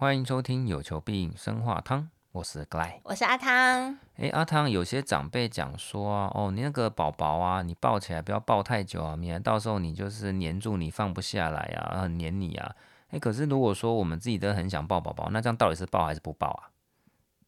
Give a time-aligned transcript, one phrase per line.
[0.00, 3.98] 欢迎收听有求必应生化汤，我是 Gly，我是阿汤。
[4.14, 12.72] 哎，阿汤，有些长辈讲说啊，哦，你那个宝宝啊，你抱起来不要抱太久啊，免得到时候你就是黏住你放不下来啊，很黏你啊。
[13.08, 16.70] 哎，可是如果说我们自己都很想抱宝宝，那这样到底是抱还是不抱啊？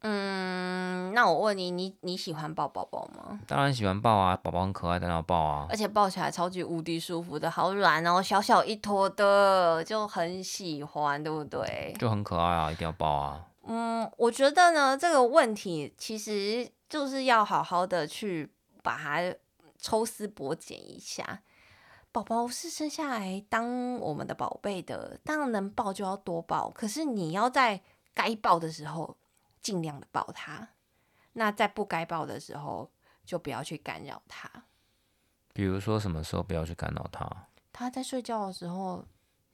[0.00, 0.59] 嗯，
[1.12, 3.38] 那我问你，你你喜欢抱宝宝吗？
[3.46, 5.66] 当然喜欢抱啊，宝宝很可爱，当然要抱啊。
[5.68, 11.94] 而且抱起来超级无敌舒服的，好软哦，小小一坨的，就很喜欢，对不对？
[11.98, 13.46] 就很可爱啊，一定要抱啊。
[13.64, 19.34] 嗯，我觉得呢，这个问题其实就是要好好的去把它
[19.78, 21.42] 抽丝剥茧一下。
[22.12, 27.80] 宝宝是生下来当我们的宝贝的，当然能抱就要多抱，可是你要在
[28.14, 29.16] 该抱的时候。
[29.62, 30.66] 尽量的抱他，
[31.34, 32.90] 那在不该抱的时候
[33.24, 34.48] 就不要去干扰他。
[35.52, 37.28] 比如说什么时候不要去干扰他？
[37.72, 39.04] 他在睡觉的时候，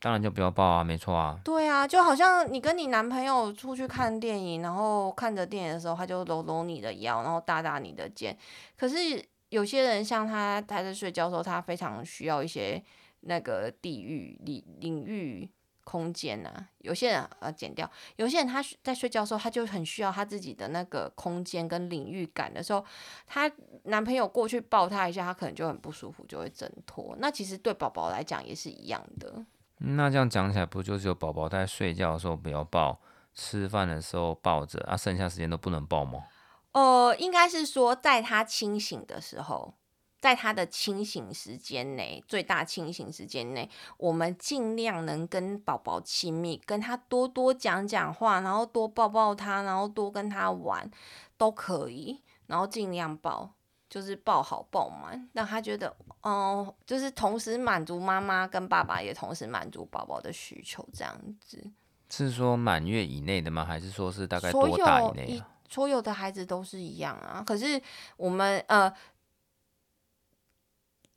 [0.01, 1.41] 当然就不要抱啊，没错啊。
[1.45, 8.37] 对啊，就好像你跟你男朋友出去看电影，然后看着电影的时候，他就搂搂你的腰，然后搭搭你的肩。
[8.77, 12.83] 可是有些人像他，他在睡觉的时候，他非常需要一些
[13.21, 15.51] 那个地域领领域。
[15.87, 22.85] 空间呐、啊，有些人呃剪掉，有些人他在睡觉的时候，他就很需要他自己的那个空间跟领域感的时候，
[23.25, 23.49] 他
[23.85, 27.15] 男朋友过去抱他一下，他可能就很不舒服，就会挣脱。
[27.21, 29.47] 那其实对宝宝来讲也是一样的。
[29.79, 32.99] 那这样讲起来，不就是有宝宝在睡觉的时候不要抱，
[33.33, 36.25] 吃饭的时候抱着，啊，剩下时间都不能抱吗？
[36.73, 39.75] 呃，应该是说在他清醒的时候。
[40.19, 50.91] 在他的清醒时间内，最大清醒时间内，我们尽量能跟宝宝亲密，跟他多多讲讲话，然后多抱抱他，然后多跟他玩，
[51.37, 52.23] 都可以。
[52.47, 53.53] 然后尽量抱，
[53.91, 61.71] 就是抱好抱满，让他觉得，哦，就是同时满足妈妈跟爸爸，也同时满足宝宝的需求，这样子。
[62.09, 63.65] 是说满月以内的吗？
[63.65, 65.49] 还是说是大概多大以内啊？
[65.69, 67.45] 所有的孩子都是一样啊。
[67.47, 67.81] 可是
[68.17, 68.93] 我们呃。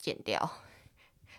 [0.00, 0.50] 剪掉，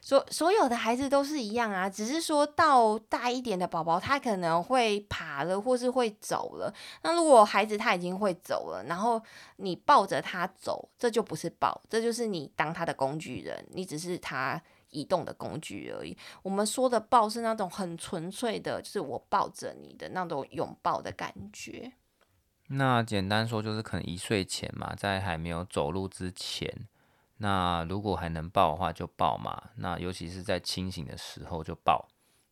[0.02, 6.74] 所所有的孩子都是一样啊，只是说到大一点的宝宝，他可能会爬了，或是会走了。
[7.04, 9.22] 那如果孩子他已经会走了，然后
[9.58, 16.18] 你抱着他走，这就不是抱，这就是你当他的工具人，你只是他移动的工具而已。
[16.44, 21.94] 我们说的抱是那种很纯粹的，就是我抱着你的那种拥抱的感觉。
[22.68, 26.88] 那简单说就是可能一岁前嘛，在还没有走路之前。
[27.42, 32.08] 那如果还能抱的话就抱嘛，那尤其是在清醒的时候就抱。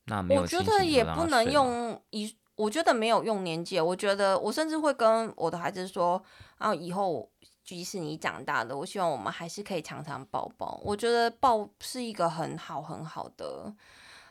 [0.06, 0.26] 那。
[0.32, 3.80] 我觉得也不能用一，我觉得没有用年纪。
[3.80, 6.22] 我觉得我甚至会跟我的孩子说，
[6.58, 7.30] 啊，以后
[7.64, 10.82] 即使你长大了，我希望我们还是可以常常抱抱。
[10.84, 13.72] 我觉得抱是一个很好很好的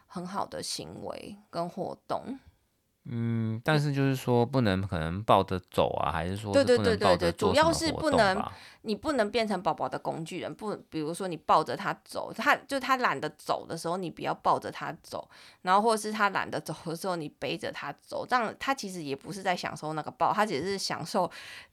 [0.08, 2.36] 很好的行为跟活动。
[3.10, 6.52] 嗯，但是就是说不能可能抱着走啊，还是说？
[6.52, 8.44] 对对对对对，主要是不能，
[8.82, 10.54] 你不能变成宝宝的工具人。
[10.54, 15.26] 不，比如说你抱着他走，他就他懒得走的时候，你不要抱着他走。
[15.62, 21.30] 然后或者是他懒得走的时候，你背着他走，这样他其实也不是在享受那个抱，他只是享受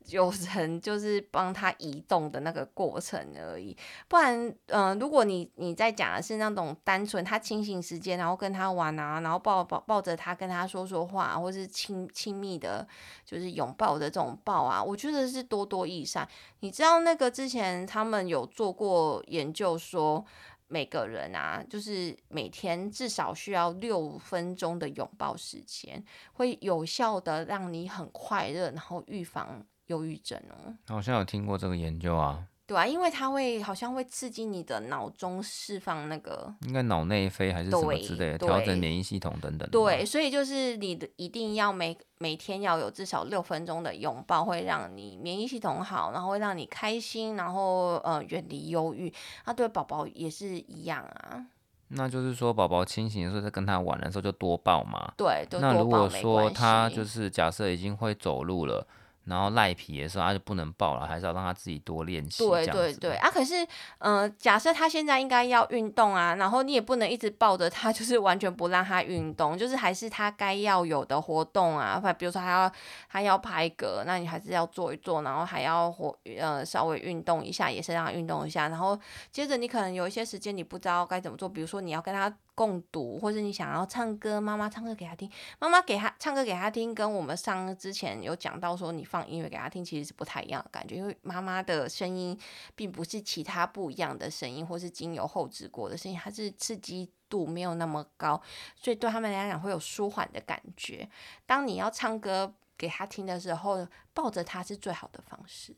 [0.07, 3.75] 有人就是帮他移动的那个过程而已。
[4.07, 11.24] 不然，嗯、呃，如果你你在讲的是那种单纯他清醒时间，然后跟他玩啊，然后抱抱抱着他跟他说说话。
[11.25, 12.87] 啊，或是亲亲密的，
[13.25, 16.27] 就是拥抱的这种抱啊，我觉得是多多益善。
[16.59, 20.23] 你知道那个之前他们有做过研究，说
[20.67, 26.03] 每个人啊，就是每天至少需要六分钟的拥抱时间，
[26.33, 30.75] 会有效的让你很快乐，然后预防忧郁症哦。
[30.87, 32.45] 好像有听过这个研究啊。
[32.67, 39.69] 对啊，因为它会好像会刺激你的脑中释放那个，应该脑内啡还是什么之类的，调整免疫系统等等。
[39.69, 49.13] 对，所以就是你的一定要每每天要有至少六分钟的拥抱，会让你免疫系统好，然后会让你开心，然后呃远离忧郁。
[49.45, 51.45] 那对宝宝也是一样啊。
[51.89, 55.13] 那就是说，宝宝清醒的时候，在跟他玩的时候就多抱嘛。
[55.15, 58.87] 对，那如果说他就是假设已经会走路了。
[59.25, 62.47] 然后赖皮的时候，他就不能抱了，还是要让他自己多练习。
[62.47, 63.29] 对对对啊！
[63.29, 63.63] 可是，
[63.99, 72.01] 嗯、呃，假设他现在应该要运动啊，然后你也不能一直抱着他， 就是完全不让他运动，就是还是他该要有的活动啊。
[72.17, 72.71] 比如说，他要
[73.09, 78.69] 他要拍嗝，那你还是要做一做，然后还要活呃稍微运动一下，也是让他运动一下。
[78.69, 78.97] 然后
[79.31, 82.33] 接着你可能有一些时间你不知道该怎么做，比如说你要跟他。
[82.55, 85.29] 共读，或者你想要唱歌，妈妈唱歌给他听，
[85.59, 92.39] 妈妈给他唱歌给他听，跟我们上之前有讲到说，你放音乐给他听，其实是不太一样的感觉，因为妈妈的声音
[92.73, 98.41] 并不是其他不一样的声音，或是经由后置过的声音，它是刺激度没有那么高，
[98.75, 101.09] 所以对他们来讲会有舒缓的感觉。
[101.45, 105.75] 当你要唱歌给他听的时候，抱着他是最好的方式。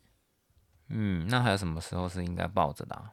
[0.90, 3.12] 嗯，那还有什么时候是应该抱着的？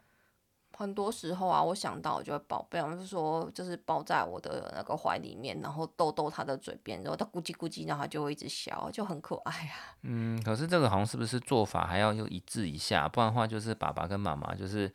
[0.77, 9.97] 很多时候啊，我想到我就会宝贝，我就说就是抱在我的那个怀里面，然后逗逗他的嘴边，然后他咕叽咕叽，然后他就会一直笑，就很可爱啊。
[10.03, 14.93] 嗯，可是这个好像是不是做法还要又一致一下，不然的话就是爸爸跟妈妈就是。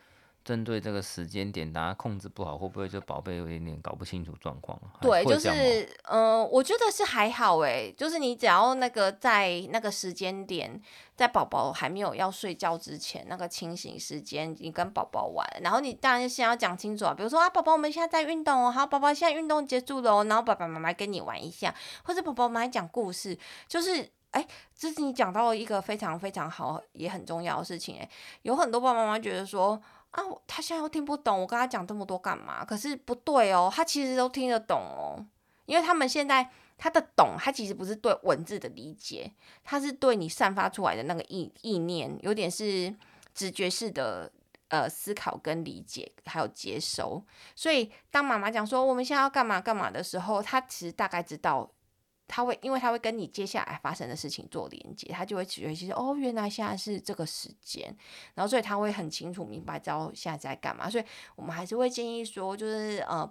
[0.50, 4.82] 针对这个时间点，大家控制不好，会不会就宝贝有一点点搞不清楚状况？
[5.00, 10.82] 对，就是，嗯、呃，我觉得是还好哎，就是你只要那个在那个时间点，
[11.16, 23.38] 在宝宝还没有要睡觉之前，那个清醒时间，你跟宝宝玩，然后你当然先要讲清楚啊，比如说啊，宝宝我们现在在运动哦，好，宝宝现在运动结束了哦，然后爸爸妈妈跟你玩一下，或者宝宝妈妈讲故事，
[23.68, 24.10] 就是。
[24.32, 24.48] 哎，
[24.78, 28.08] 这是你讲到一个非常非常好也很重要的事情哎，
[28.44, 32.66] 有很多爸爸妈妈觉得说啊，他现在又听不懂，我跟他讲这么多干嘛？
[32.66, 35.26] 可是不对哦，他其实都听得懂哦，
[35.66, 39.32] 因为他们现在他的懂，他其实不是对文字的理解，
[39.64, 42.94] 他是对你散发出来的那个意意念，有点是
[43.34, 44.32] 直觉式的
[44.70, 47.24] 呃思考跟理解还有接收，
[47.56, 51.70] 所以当妈妈讲说我们现在要干嘛干嘛的时候，他其实大概知道。
[52.30, 57.94] 他会，因为他会跟你接下来发生的事情做连接，他就会觉得其实哦，原来现在是这个时间，
[58.36, 61.04] 然后所以他会很清楚明白知道现在在干嘛，所以
[61.36, 63.30] 我们还是会建议说，就是呃。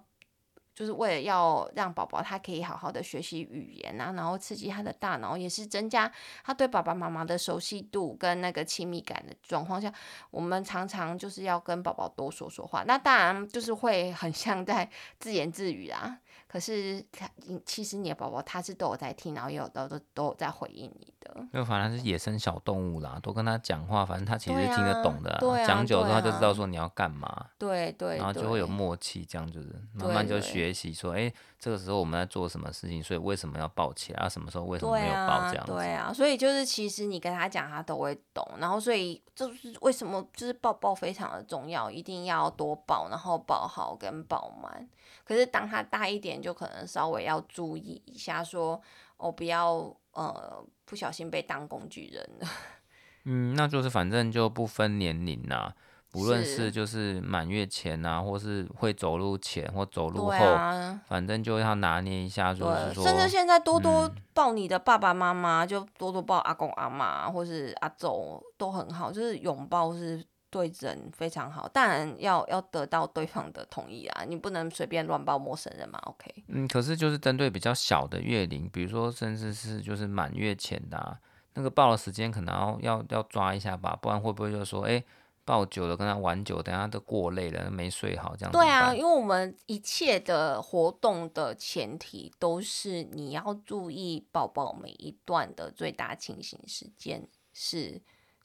[0.74, 6.08] 就是为了要让宝宝他可以好好的学习语言啊，然后刺激他的大脑，也是增加
[6.44, 9.92] 他对爸爸妈妈的熟悉度跟那个亲密感的状况下，
[10.30, 12.84] 我们常常就是要跟宝宝多说说话。
[12.86, 16.16] 那当然就是会很像在自言自语啊，
[16.48, 17.30] 可是他
[17.64, 21.14] 其实你的宝宝他是都有在听，然后也有都都都有在回应你。
[21.38, 21.58] 的。
[21.58, 25.34] 就反正是野生小动物啦，多跟他讲话，反正他其实听得懂的。
[25.40, 27.46] 对啊，讲久之后他就知道说你要干嘛。
[27.56, 30.58] 对对，然后就会有默契，这样就是慢慢就学。
[30.58, 33.00] 学习说，哎，这个时候我们在做什么事情？
[33.00, 34.24] 所以为什么要抱起来？
[34.24, 35.48] 啊，什么时候为什么没有抱？
[35.48, 35.72] 这样子。
[35.72, 38.44] 对啊，所以就是其实你跟他讲，他都会懂。
[38.58, 44.88] 然后所以就是为什么就是抱抱非常的重要，一定要多抱，然后抱好跟抱满。
[45.24, 48.80] 可是当他大一点，就可能稍微要注意一下，说
[49.18, 52.48] 哦，不要呃不小心被当工具人了。
[53.26, 55.72] 嗯，那就是反正就不分年龄呐。
[56.10, 76.44] 不论是就是满月前啊，或是会走路前或走路后，啊、反正就要拿捏一下，就是说，甚至现在多多抱你的爸爸妈妈，嗯、就多多抱阿公阿妈或是阿祖都很好，就是拥抱是对人非常好，当然要要得到对方的同意啊，你不能随便乱抱陌生人嘛，OK？
[76.48, 81.18] 嗯，可是就是针对比较小的月龄，比如说甚至是就是满月前的、啊、
[81.54, 85.04] 那个抱的时间，可能要要要抓一下吧，不然会不会就说，哎、欸？
[85.44, 88.58] 抱久了，跟他玩久，等下都过累了，没睡好，这样子。
[88.58, 97.98] 对啊，因为我们一切的活动的前提都是你要注意宝宝每一段的最大清醒时间是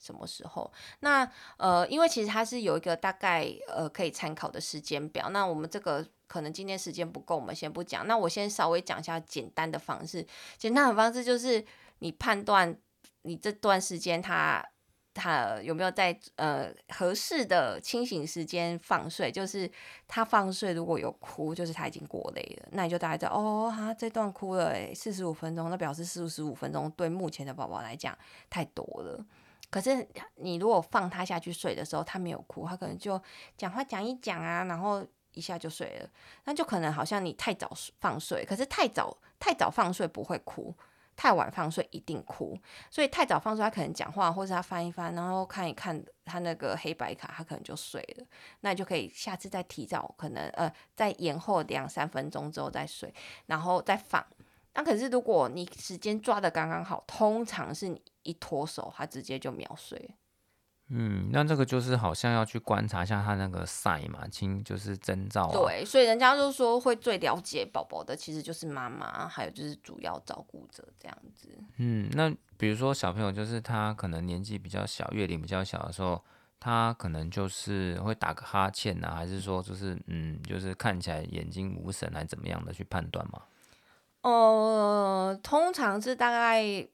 [0.04, 0.70] 什么时候。
[1.00, 5.30] 那呃，因为其实它是有一个大概呃可以参考的时间表。
[5.30, 8.06] 那我们这个可能今天时间不够，我们先不讲。
[8.06, 10.26] 那我先稍微讲一下简单的方式。
[10.58, 11.64] 简单的方式就是
[12.00, 12.76] 你判断
[13.22, 14.62] 你这段时间它。
[15.16, 19.30] 他有没有在呃合适的清醒时间放睡？
[19.30, 19.70] 就是
[20.08, 28.18] 他放睡如果有哭，就是他已经过累了，那你就大概知道哦，他这段哭了，四十五分钟，那表示四十五分钟对目前的宝宝来讲
[28.50, 29.24] 太多了。
[29.74, 33.20] 可是你如果放他下去睡的时候，他没有哭，他可能就
[33.56, 36.08] 讲话讲一讲啊，然后一下就睡了，
[36.44, 40.72] 那就可能好像你太早放睡，可是太早太早放睡不会哭。
[41.16, 42.58] 太晚放睡一定哭，
[42.90, 48.26] 所以太早放睡，他可能讲话，或者他翻一翻，然后看一看他那个黑白卡，他可能就睡了。
[48.62, 53.12] 那你就可以下次再提早，可能呃再延后两三分钟之后再睡，
[53.46, 54.24] 然后再放。
[54.74, 60.16] 那可是如果你时间抓的刚刚好，通常是你一脱手，他直接就秒睡。
[60.90, 65.52] 嗯，那这个就是好像要去观察一下他那个 sign 嘛，亲就是征兆啊。
[65.52, 71.48] 对，所以人家就说会最了解宝宝的，其实就是妈妈，还有就是主要照顾者这样子。
[71.78, 76.22] 嗯，那比如说小朋友，就是他可能年纪比较小，月龄比较小的时候，
[76.60, 83.40] 他可能就是会打个哈欠啊，还是说就是嗯，就是看起来眼睛无神，还是怎么样的去判断吗？
[84.24, 86.88] 呃，通常是大概。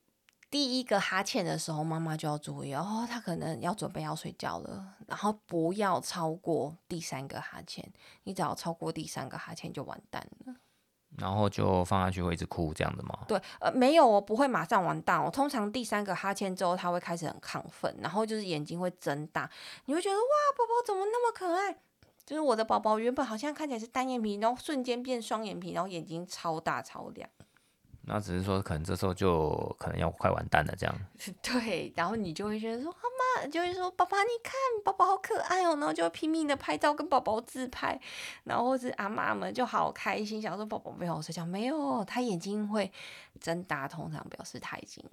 [0.50, 7.88] 第一个哈欠的时候，妈妈就要注意哦，他可能要准备要睡觉了，然后不要超过第三个哈欠，
[8.24, 10.56] 你只要超过第三个哈欠就完蛋了。
[11.16, 13.16] 然后就放下去会一直哭这样的吗？
[13.28, 15.30] 对，呃，没有我，不会马上完蛋哦。
[15.30, 19.48] 通常第三个哈欠之后，他会开始很亢奋，然后就是眼睛会睁大，
[19.84, 20.22] 你会觉得哇，
[20.58, 21.78] 宝宝怎么那么可爱？
[22.30, 27.28] 就是我的宝宝原本好像看起来是单眼皮，然后瞬间变双眼皮，然后眼睛超大超亮。
[28.02, 30.94] 那只是说，可能这时候就可能要快完蛋了，这样。
[31.42, 38.00] 对，然后你就会觉得说，妈妈就会说，爸爸你看，宝宝好可爱哦，然后就会拼命的拍照跟宝宝自拍，
[38.44, 42.92] 然后或是阿妈们就好开心，想说宝宝没有睡觉，没有，他眼睛会
[43.40, 45.04] 睁大，通常表示他已经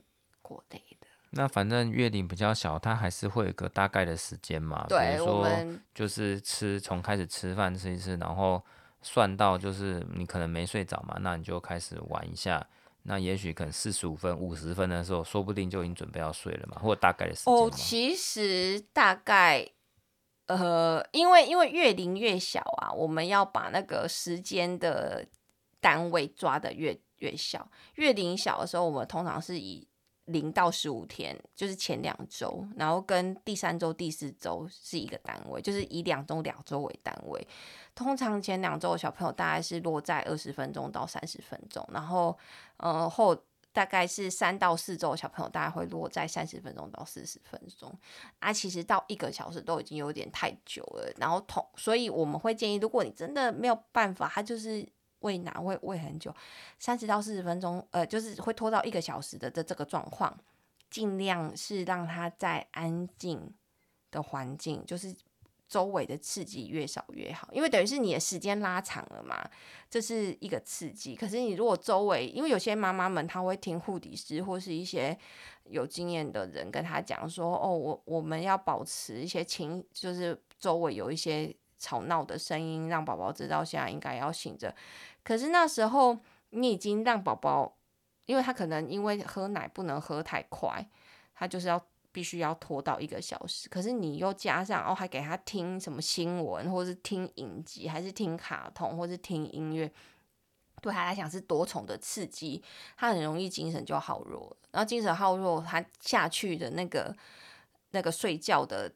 [0.43, 1.07] 过累了。
[1.31, 5.48] 那反正月龄比较小，他还是会有个大概的时间嘛，对，比如说
[5.93, 8.63] 就是吃从开始吃饭吃一吃，然后
[9.01, 12.65] 算到就是你可能没睡着嘛，那你就开始玩一下。
[13.10, 17.53] 那也许可能四十五分、五十分的时候，说不定就已经准备要睡了嘛，或者大概的时间。
[17.53, 19.65] 哦，其实大概，
[20.48, 25.25] 呃，因为因为月龄越小啊，我们要把那个时间的
[25.79, 27.72] 单位抓得越越小。
[27.96, 29.87] 月龄小的时候，我们通常是以
[30.27, 37.48] 零到十五天，就是前两周，然后跟第三周、第四周是一个单位，就是以两周、两周为单位。
[37.96, 42.38] 通常前两周的小朋友大概是落在二十分钟到三十分钟，然后
[42.77, 43.36] 呃后
[43.72, 47.93] 大概是三到四周的小朋友大概会落在三十分钟到四十分钟。
[48.39, 51.12] 啊，其实到一个小时都已经有点太久了。
[51.17, 54.88] 然后同所以我们会建议，如果你真的没有办法，他就是。
[55.19, 56.33] 喂奶会喂很久，
[56.77, 60.38] 三十到四十分钟，呃，就是会拖到一个小时的这这个状况，
[60.91, 63.51] 尽量是让他在安静
[64.12, 65.15] 的环境，就是
[65.67, 69.50] 周围的刺激越少越好，因为等于是你的时间拉长了嘛，
[69.89, 71.15] 这是一个刺激。
[71.15, 75.17] 可是你如果周围，因为有些妈妈们她会听护理师或是一些
[75.63, 81.53] 有经验的人跟她讲说，哦，我我们要保持一些情，就是周围有一些。
[81.77, 84.75] 吵闹的声音让宝宝知道现在应该要醒着，
[85.24, 86.17] 可是那时候
[86.50, 87.77] 你已经让宝宝，
[88.25, 90.89] 因为他可能因为喝奶不能喝太快，
[91.36, 91.79] 他就是要
[92.12, 93.69] 必须要拖到一个小时。
[93.69, 99.91] 可是你又加上哦，还给他听什么新闻，或是听影集，还是听卡通，或是听音乐，
[100.81, 102.63] 对他来讲是多重的刺激，
[102.96, 104.57] 他很容易精神就好弱。
[104.72, 107.15] 然后精神好弱，他下去的那个
[107.91, 108.91] 那个睡觉的。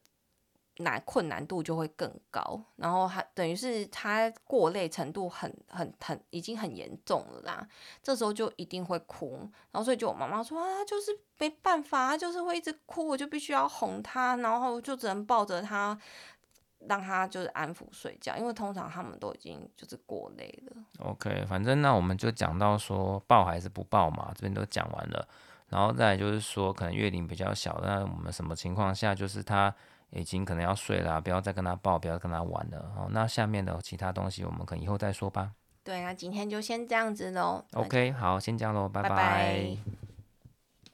[0.84, 7.68] 难困难度就会更高，然后还等于是他过累程度很很很已经很严重了啦。
[8.04, 9.40] 这时候就一定会哭，
[9.72, 15.98] 然后所以就我妈妈说啊，就是没办法，就是会一直哭，我就必须要哄他，然后就只能抱着他，
[16.88, 20.84] 让他就是安抚睡觉，因为通常他们都已经就是过累了。
[21.00, 25.28] OK，反正那我们就讲到说抱还是不抱嘛，这边都讲完了，
[25.70, 29.74] 然后再就是说可能月龄比较小，那我们什么情况下就是他。
[30.12, 32.92] 已经可能要睡了，不要再跟他抱，不要跟他玩了。
[32.96, 35.52] 哦，那下面的其他东西我们可能以后再说吧。
[35.84, 37.66] 对那，今天就先这样子喽。
[37.74, 39.10] OK，好，先这样喽，拜拜。
[39.10, 40.11] 拜拜。